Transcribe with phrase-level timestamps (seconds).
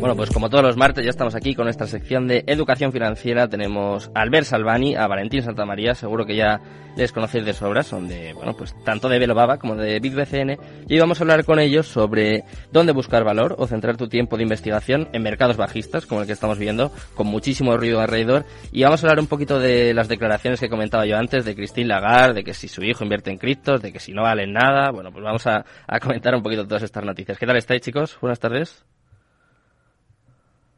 [0.00, 3.48] Bueno, pues como todos los martes ya estamos aquí con nuestra sección de educación financiera.
[3.48, 6.58] Tenemos a Albert Salvani, a Valentín Santamaría, seguro que ya
[6.96, 10.56] les conocéis de sobra, son de, bueno, pues tanto de Belobaba como de BitBCN.
[10.88, 14.42] Y vamos a hablar con ellos sobre dónde buscar valor o centrar tu tiempo de
[14.44, 18.46] investigación en mercados bajistas, como el que estamos viendo, con muchísimo ruido alrededor.
[18.72, 21.88] Y vamos a hablar un poquito de las declaraciones que comentaba yo antes de Christine
[21.88, 24.92] Lagarde, de que si su hijo invierte en criptos, de que si no valen nada.
[24.92, 27.36] Bueno, pues vamos a, a comentar un poquito todas estas noticias.
[27.36, 28.16] ¿Qué tal estáis, chicos?
[28.18, 28.82] Buenas tardes.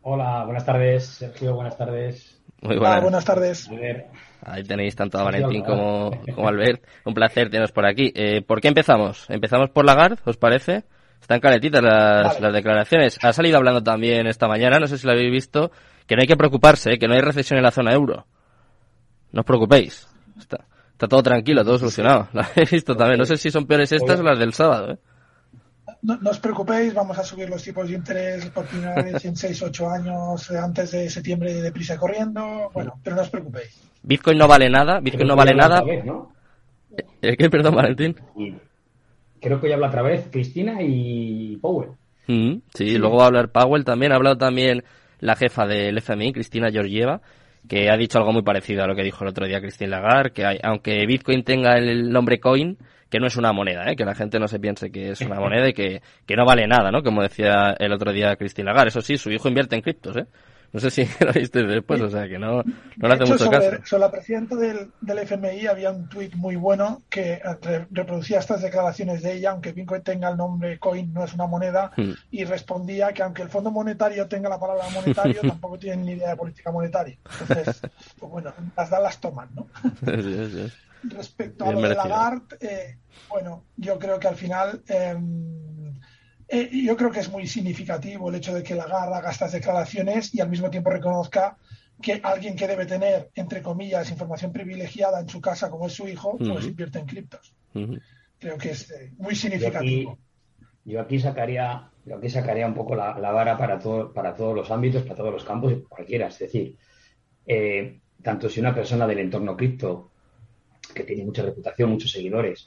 [0.04, 2.40] Hola, buenas tardes, Sergio, buenas tardes.
[2.60, 2.96] Muy buenas.
[2.96, 3.70] Ah, buenas tardes.
[4.44, 6.84] Ahí tenéis tanto a Valentín como, como Albert.
[7.04, 8.12] Un placer teneros por aquí.
[8.16, 9.30] Eh, ¿Por qué empezamos?
[9.30, 10.82] ¿Empezamos por Lagarde, os parece?
[11.20, 12.40] Están caletitas las, Vale.
[12.40, 13.18] las declaraciones.
[13.22, 15.70] Ha salido hablando también esta mañana, no sé si lo habéis visto,
[16.08, 18.26] que no hay que preocuparse, eh, que no hay recesión en la zona euro.
[19.30, 20.08] No os preocupéis.
[20.36, 22.26] Está, está todo tranquilo, todo solucionado.
[22.32, 23.18] Lo habéis visto también.
[23.20, 24.94] No sé si son peores estas o las del sábado.
[24.94, 24.98] ¿eh?
[26.02, 29.36] No, no os preocupéis, vamos a subir los tipos de interés por primera vez en
[29.36, 32.70] 6 8 años eh, antes de septiembre deprisa y corriendo.
[32.74, 33.80] Bueno, pero no os preocupéis.
[34.02, 35.80] Bitcoin no vale nada, Bitcoin no vale nada.
[35.82, 36.32] otra vez, ¿no?
[37.20, 37.48] ¿El qué?
[37.48, 38.16] Perdón, Valentín.
[39.40, 41.90] Creo que ya habla otra vez Cristina y Powell.
[42.26, 44.12] Mm, sí, luego va a hablar Powell también.
[44.12, 44.84] Ha hablado también
[45.20, 47.20] la jefa del FMI, Cristina Georgieva,
[47.68, 50.32] que ha dicho algo muy parecido a lo que dijo el otro día Christine Lagarde,
[50.32, 52.76] que hay- aunque Bitcoin tenga el nombre coin,
[53.12, 53.94] que no es una moneda, ¿eh?
[53.94, 56.66] que la gente no se piense que es una moneda y que, que no vale
[56.66, 57.02] nada, ¿no?
[57.02, 58.88] Como decía el otro día Christine Lagarde.
[58.88, 60.24] Eso sí, su hijo invierte en criptos, ¿eh?
[60.72, 63.32] No sé si lo viste después, o sea que no, no le hace De hecho,
[63.34, 63.82] mucho sobre, caso.
[63.86, 68.62] sobre la presidenta del, del FMI había un tuit muy bueno que re- reproducía estas
[68.62, 72.12] declaraciones de ella, aunque Bitcoin tenga el nombre coin, no es una moneda, Hmm.
[72.30, 76.30] y respondía que aunque el Fondo Monetario tenga la palabra monetario, tampoco tienen ni idea
[76.30, 77.18] de política monetaria.
[77.40, 77.80] Entonces,
[78.18, 79.66] pues bueno, las da las toman, ¿no?
[80.06, 80.72] Sí, sí, sí.
[81.10, 82.08] Respecto a Bien lo de merecido.
[82.16, 82.96] Lagarde, eh,
[83.28, 85.16] bueno, yo creo que al final, eh,
[86.52, 90.34] eh, yo creo que es muy significativo el hecho de que Lagarde haga estas declaraciones
[90.34, 91.56] y al mismo tiempo reconozca
[92.00, 96.06] que alguien que debe tener, entre comillas, información privilegiada en su casa, como es su
[96.08, 96.68] hijo, pues Ujú.
[96.68, 97.54] invierte en criptos.
[98.38, 100.18] Creo que es eh, muy Yo aquí, significativo.
[100.84, 104.54] yo aquí sacaría, yo aquí sacaría un poco la, la vara para todo, para todos
[104.54, 106.26] los ámbitos, para todos los campos, cualquiera.
[106.26, 106.76] Es decir,
[107.46, 110.10] eh, tanto si una persona del entorno cripto
[110.94, 112.66] que tiene mucha reputación, muchos seguidores,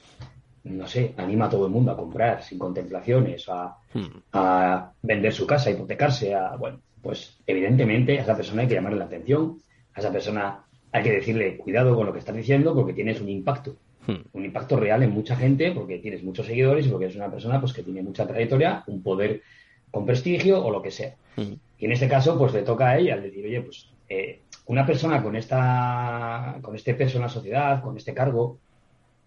[0.65, 4.07] no sé, anima a todo el mundo a comprar sin contemplaciones, a, Hmm.
[4.33, 8.73] a vender su casa, a hipotecarse, a, bueno, pues evidentemente a esa persona hay que
[8.73, 9.57] llamarle la atención,
[9.93, 10.59] a esa persona
[10.91, 13.75] hay que decirle cuidado con lo que estás diciendo porque tienes un impacto,
[14.07, 14.21] Hmm.
[14.33, 17.59] un impacto real en mucha gente porque tienes muchos seguidores y porque eres una persona
[17.59, 19.41] pues que tiene mucha trayectoria, un poder
[19.89, 21.15] con prestigio o lo que sea.
[21.37, 21.53] Hmm.
[21.79, 25.23] Y en este caso, pues le toca a ella decir, oye, pues eh, una persona
[25.23, 28.57] con esta, con este peso en la sociedad, con este cargo,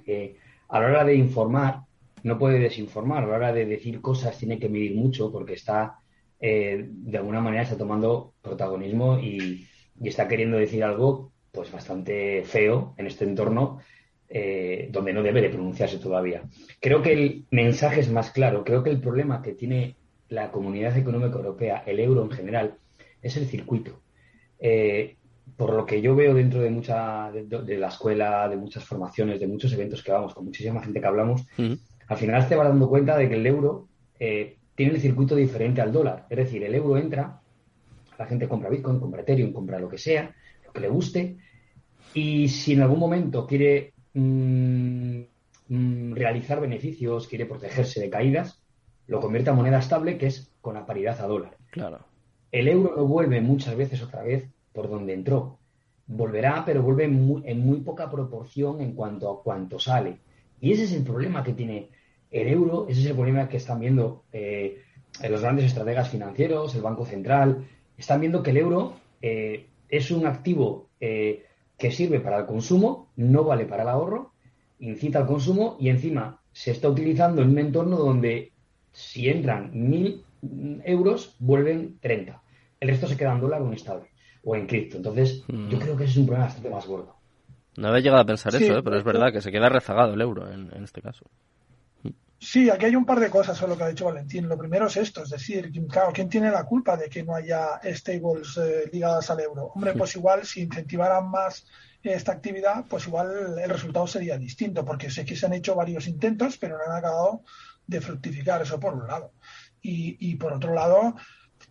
[0.06, 0.36] eh,
[0.68, 1.80] a la hora de informar,
[2.22, 5.98] no puede desinformar, a la hora de decir cosas tiene que medir mucho porque está,
[6.40, 9.66] eh, de alguna manera, está tomando protagonismo y,
[10.02, 13.80] está queriendo decir algo, pues bastante feo en este entorno
[14.28, 16.44] eh, donde no debe de pronunciarse todavía.
[16.80, 18.62] Creo que el mensaje es más claro.
[18.62, 19.96] Creo que el problema que tiene
[20.28, 22.74] la Comunidad Económica Europea, el euro en general,
[23.22, 24.00] es el circuito.
[24.60, 25.16] Eh,
[25.58, 29.40] por lo que yo veo dentro de mucha de, de la escuela, de muchas formaciones,
[29.40, 31.44] de muchos eventos que vamos, con muchísima gente que hablamos,
[32.06, 33.88] al final te vas dando cuenta de que el euro
[34.20, 36.26] eh, tiene el circuito diferente al dólar.
[36.30, 37.40] Es decir, el euro entra,
[38.16, 40.32] la gente compra Bitcoin, compra Ethereum, compra lo que sea,
[40.64, 41.38] lo que le guste,
[42.14, 45.20] y si en algún momento quiere mm,
[45.70, 48.62] mm, realizar beneficios, quiere protegerse de caídas,
[49.08, 51.56] lo convierte a moneda estable, que es con la paridad a dólar.
[51.72, 52.06] Claro.
[52.52, 55.58] El euro no vuelve muchas veces otra vez por donde entró.
[56.06, 60.18] Volverá, pero vuelve en muy, en muy poca proporción en cuanto a cuánto sale.
[60.60, 61.88] Y ese es el problema que tiene
[62.30, 64.80] el euro, ese es el problema que están viendo eh,
[65.28, 67.66] los grandes estrategas financieros, el Banco Central.
[67.96, 71.46] Están viendo que el euro eh, es un activo eh,
[71.76, 74.30] que sirve para el consumo, no vale para el ahorro,
[74.78, 78.52] incita al consumo y encima se está utilizando en un entorno donde
[78.92, 80.22] si entran mil
[80.84, 82.40] euros, vuelven 30.
[82.78, 84.10] El resto se queda en dólar o en estable
[84.44, 84.96] o en cripto.
[84.98, 85.68] Entonces, Mm.
[85.68, 87.14] yo creo que ese es un problema bastante más gordo.
[87.76, 88.82] No había llegado a pensar Sí, eso, ¿eh?
[88.82, 91.24] pero es verdad que se queda rezagado el euro en, en este caso.
[92.40, 94.48] Sí, aquí hay un par de cosas sobre lo que ha dicho Valentín.
[94.48, 97.80] Lo primero es esto, es decir, claro, ¿quién tiene la culpa de que no haya
[97.94, 99.72] stables eh, ligadas al euro?
[99.74, 101.66] Hombre, pues igual si incentivaran más
[102.00, 106.06] esta actividad, pues igual el resultado sería distinto, porque sé que se han hecho varios
[106.06, 107.42] intentos, pero no han acabado
[107.88, 109.32] de fructificar, eso por un lado.
[109.82, 111.16] Y, y por otro lado,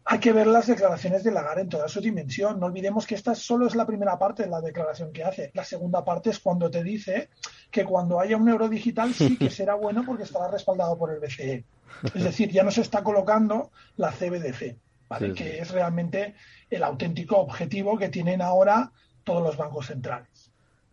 [0.09, 2.59] hay que ver las declaraciones de Lagarde en toda su dimensión.
[2.59, 5.51] No olvidemos que esta solo es la primera parte de la declaración que hace.
[5.54, 7.30] La segunda parte es cuando te dice
[7.69, 11.19] que cuando haya un euro digital sí que será bueno porque estará respaldado por el
[11.19, 11.65] BCE.
[12.13, 14.77] Es decir, ya no se está colocando la CBDC.
[15.09, 15.33] ¿vale?
[15.33, 16.36] que es realmente
[16.69, 18.92] el auténtico objetivo que tienen ahora
[19.24, 20.47] todos los bancos centrales.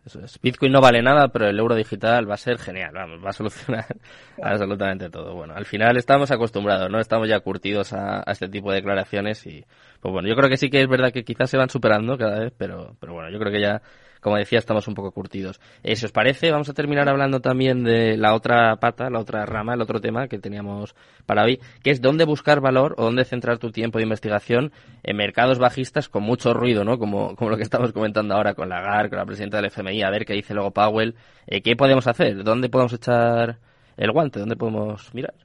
[0.05, 0.39] Eso es.
[0.39, 3.33] Bitcoin no vale nada, pero el euro digital va a ser genial, vamos, va a
[3.33, 3.85] solucionar
[4.41, 5.33] absolutamente todo.
[5.33, 6.99] Bueno, al final estamos acostumbrados, ¿no?
[6.99, 9.65] Estamos ya curtidos a, a, este tipo de declaraciones y,
[9.99, 12.39] pues bueno, yo creo que sí que es verdad que quizás se van superando cada
[12.39, 13.81] vez, pero, pero bueno, yo creo que ya
[14.25, 15.61] como decía, estamos un poco curtidos.
[15.83, 19.45] Eh, si os parece, vamos a terminar hablando también de la otra pata, la otra
[19.45, 20.95] rama, el otro tema que teníamos
[21.27, 24.71] para hoy, que es dónde buscar valor o dónde centrar tu tiempo de investigación
[25.03, 26.97] en mercados bajistas con mucho ruido, ¿no?
[26.97, 30.01] Como, como lo que estamos comentando ahora con la GAR, con la presidenta del FMI,
[30.01, 31.13] a ver qué dice luego Powell.
[31.45, 32.43] Eh, ¿Qué podemos hacer?
[32.43, 33.59] ¿Dónde podemos echar
[33.95, 34.39] el guante?
[34.39, 35.35] ¿Dónde podemos mirar?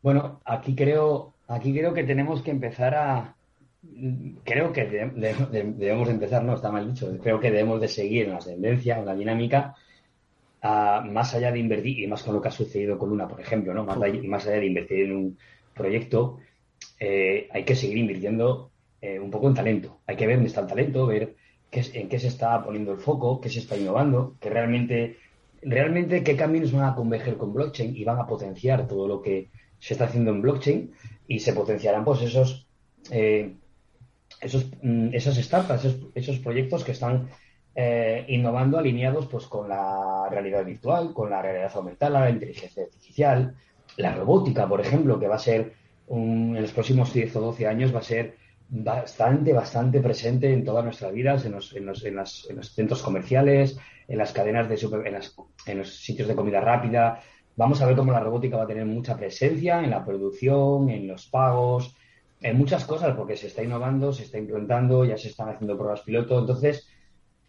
[0.00, 3.34] Bueno, aquí creo, aquí creo que tenemos que empezar a,
[4.44, 8.98] creo que debemos empezar, no está mal dicho, creo que debemos de seguir una tendencia,
[8.98, 9.74] una dinámica,
[10.62, 13.74] más allá de invertir, y más con lo que ha sucedido con Luna, por ejemplo,
[13.74, 13.84] ¿no?
[13.84, 15.38] más, allá, más allá de invertir en un
[15.74, 16.38] proyecto,
[16.98, 18.70] eh, hay que seguir invirtiendo
[19.00, 20.00] eh, un poco en talento.
[20.06, 21.36] Hay que ver dónde está el talento, ver
[21.70, 25.18] qué, en qué se está poniendo el foco, qué se está innovando, que realmente,
[25.62, 29.50] realmente qué caminos van a converger con blockchain y van a potenciar todo lo que
[29.78, 30.92] se está haciendo en blockchain
[31.28, 32.66] y se potenciarán pues esos
[33.10, 33.54] eh,
[34.44, 37.28] esos, mm, esas startups, esos, proyectos que están
[37.74, 43.54] eh, innovando alineados pues con la realidad virtual, con la realidad aumentada, la inteligencia artificial,
[43.96, 45.72] la robótica, por ejemplo, que va a ser
[46.08, 48.36] en los próximos 10 o 12 años va a ser
[48.68, 53.78] bastante, bastante presente en todas nuestras vidas, en los, en los, en los centros comerciales,
[54.08, 55.18] en las cadenas de super, en,
[55.66, 57.20] en los sitios de comida rápida.
[57.56, 61.06] Vamos a ver cómo la robótica va a tener mucha presencia en la producción, en
[61.06, 61.94] los pagos,
[62.40, 66.02] en muchas cosas, porque se está innovando, se está implantando, ya se están haciendo pruebas
[66.02, 66.38] piloto.
[66.38, 66.88] Entonces,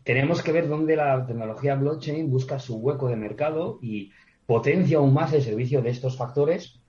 [0.04, 4.12] tenemos que ver dónde la tecnología blockchain busca su hueco de mercado y
[4.46, 6.80] potencia aún más el servicio de estos factores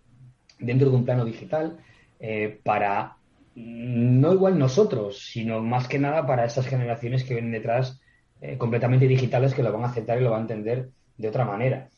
[0.59, 1.79] dentro de un plano digital
[2.21, 3.17] eh, para
[3.55, 8.01] mm, no igual nosotros, sino más que nada para esas generaciones que vienen detrás
[8.41, 11.45] eh, completamente digitales que lo van a aceptar y lo van a entender de otra
[11.45, 11.89] manera.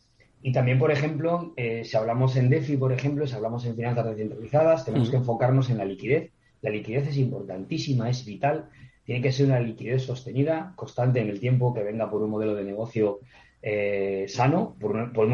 [0.43, 4.06] Y también, por ejemplo, eh, si hablamos en DeFi, por ejemplo, si hablamos en finanzas
[4.06, 6.31] descentralizadas, tenemos que enfocarnos en la liquidez.
[6.62, 8.69] La liquidez es importantísima, es vital.
[9.05, 12.55] Tiene que ser una liquidez sostenida, constante en el tiempo, que venga por un modelo
[12.55, 13.20] de negocio
[13.61, 15.26] eh, sano, por un, por,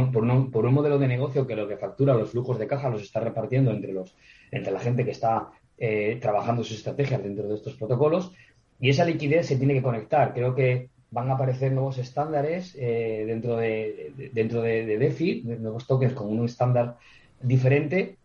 [0.65, 3.71] un, modelo de negocio que lo que factura los flujos de caja los está repartiendo
[3.71, 4.17] entre, los,
[4.51, 8.33] entre la gente que está eh, trabajando sus estrategias dentro de estos protocolos.
[8.81, 10.33] Y esa liquidez se tiene que conectar.
[10.33, 16.13] Creo que van a aparecer nuevos estándares eh, dentro de, dentro de, DeFi, nuevos tokens
[16.13, 16.99] con un estándar
[17.41, 18.17] diferente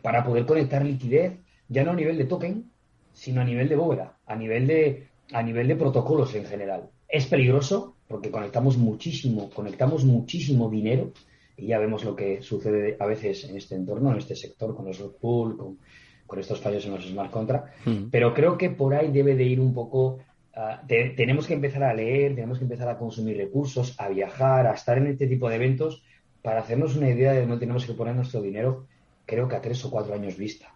[0.00, 1.34] para poder conectar liquidez
[1.68, 2.70] ya no a nivel de token,
[3.12, 6.90] sino a nivel de bóveda, a nivel de a nivel de protocolos en general.
[7.06, 11.12] Es peligroso porque conectamos muchísimo, conectamos muchísimo dinero
[11.56, 14.86] y ya vemos lo que sucede a veces en este entorno, en este sector, con
[14.86, 15.78] los pool, con,
[16.26, 17.72] con estos fallos en los smart contracts.
[17.84, 18.08] Hmm.
[18.10, 20.18] Pero creo que por ahí debe de ir un poco
[20.54, 24.74] Ah, tenemos que empezar a leer, tenemos que empezar a consumir recursos, a viajar, a
[24.74, 26.02] estar en este tipo de eventos
[26.42, 28.86] para hacernos una idea de dónde tenemos que poner nuestro dinero,
[29.24, 30.74] creo que a tres o cuatro años vista.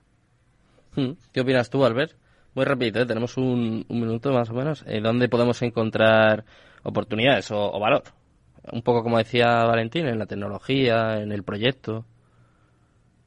[0.95, 1.13] Hmm.
[1.33, 2.13] ¿Qué opinas tú, Albert?
[2.55, 3.07] Muy rápido, ¿eh?
[3.07, 4.83] tenemos un, minuto más o menos.
[4.87, 6.47] Eh, ¿Dónde podemos encontrar
[6.83, 8.05] oportunidades o valor?
[8.73, 12.07] Un poco como decía Valentín, en la tecnología, en el proyecto.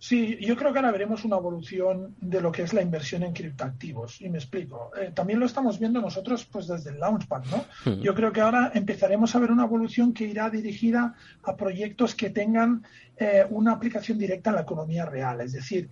[0.02, 3.34] Sí, yo creo que ahora veremos una evolución de lo que es la inversión en
[3.34, 4.22] criptoactivos.
[4.22, 4.92] Y me explico.
[4.98, 7.96] Eh, también lo estamos viendo nosotros pues desde el Launchpad, ¿no?
[8.02, 12.30] Yo creo que ahora empezaremos a ver una evolución que irá dirigida a proyectos que
[12.30, 12.86] tengan
[13.20, 15.42] eh, una aplicación directa en la economía real.
[15.42, 15.90] Es decir,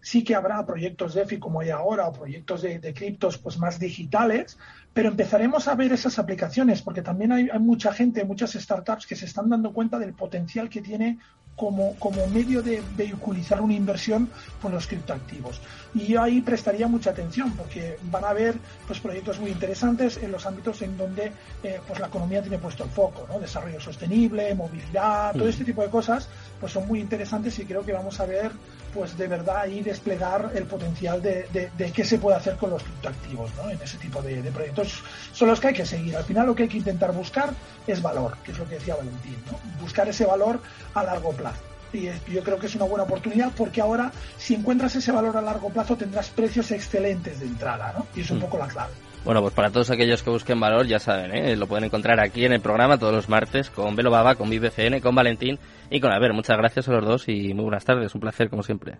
[0.00, 4.56] sí que habrá proyectos DeFi como hay ahora o proyectos de, criptos pues más digitales,
[4.94, 9.16] pero empezaremos a ver esas aplicaciones porque también hay, hay, mucha gente, muchas startups que
[9.16, 11.18] se están dando cuenta del potencial que tiene
[11.58, 14.30] como, como medio de vehiculizar una inversión
[14.62, 15.60] con los criptoactivos.
[15.92, 18.54] Y yo ahí prestaría mucha atención porque van a haber
[18.86, 21.32] pues, proyectos muy interesantes en los ámbitos en donde
[21.64, 23.40] eh, pues, la economía tiene puesto el foco, ¿no?
[23.40, 26.28] desarrollo sostenible, movilidad, todo este tipo de cosas
[26.60, 28.52] pues son muy interesantes y creo que vamos a ver
[28.92, 32.82] pues de verdad ahí desplegar el potencial de, de, qué se puede hacer con los
[32.82, 33.70] criptoactivos ¿no?
[33.70, 35.02] en ese tipo de, proyectos.
[35.32, 36.16] Son los que hay que seguir.
[36.16, 37.52] Al final lo que hay que intentar buscar
[37.86, 39.58] es valor, que es lo que decía Valentín, ¿no?
[39.80, 40.60] buscar ese valor
[40.94, 41.60] a largo plazo.
[41.92, 45.40] Y yo creo que es una buena oportunidad porque ahora si encuentras ese valor a
[45.40, 48.06] largo plazo tendrás precios excelentes de entrada, ¿no?
[48.14, 48.42] Y es un mm.
[48.42, 48.92] poco la clave.
[49.24, 51.56] Bueno, pues para todos aquellos que busquen valor, ya saben, ¿eh?
[51.56, 55.00] lo pueden encontrar aquí en el programa todos los martes con Velo Baba, con VBCN,
[55.00, 55.58] con Valentín
[55.90, 58.14] y con ver, Muchas gracias a los dos y muy buenas tardes.
[58.14, 58.98] Un placer, como siempre.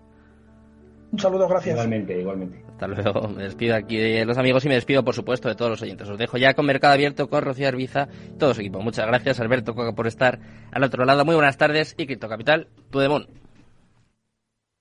[1.10, 1.74] Un saludo, gracias.
[1.74, 2.62] Igualmente, igualmente.
[2.68, 3.28] Hasta luego.
[3.28, 6.08] Me despido aquí de los amigos y me despido, por supuesto, de todos los oyentes.
[6.08, 8.08] Os dejo ya con Mercado Abierto, con Rocío Arbiza,
[8.38, 8.80] todo su equipo.
[8.80, 10.38] Muchas gracias, Alberto por estar
[10.70, 11.24] al otro lado.
[11.24, 13.26] Muy buenas tardes y Cripto Capital, tu demon.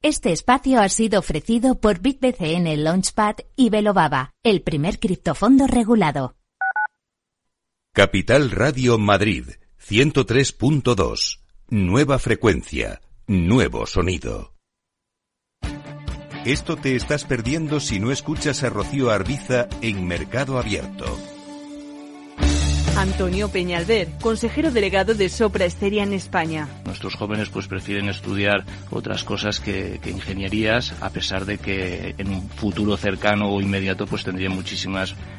[0.03, 6.35] Este espacio ha sido ofrecido por BitBCN Launchpad y Velobaba, el primer criptofondo regulado.
[7.93, 9.45] Capital Radio Madrid,
[9.83, 11.39] 103.2.
[11.69, 14.53] Nueva frecuencia, nuevo sonido.
[16.45, 21.36] Esto te estás perdiendo si no escuchas a Rocío Arbiza en Mercado Abierto.
[22.97, 26.67] Antonio Peñalver, consejero delegado de Sopra Esteria en España.
[26.83, 32.49] Nuestros jóvenes pues prefieren estudiar otras cosas que, ingenierías, a pesar de que en un
[32.49, 35.13] futuro cercano o inmediato pues tendrían muchísimas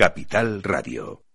[0.00, 1.29] Capital Radio.